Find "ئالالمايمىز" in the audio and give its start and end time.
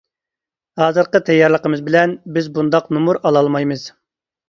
3.27-3.91